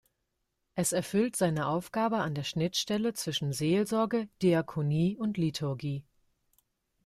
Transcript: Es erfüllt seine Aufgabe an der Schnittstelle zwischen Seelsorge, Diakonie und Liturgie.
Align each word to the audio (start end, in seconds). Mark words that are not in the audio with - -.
Es 0.73 0.93
erfüllt 0.93 1.35
seine 1.35 1.67
Aufgabe 1.67 2.17
an 2.17 2.33
der 2.33 2.41
Schnittstelle 2.41 3.13
zwischen 3.13 3.53
Seelsorge, 3.53 4.29
Diakonie 4.41 5.15
und 5.15 5.37
Liturgie. 5.37 6.03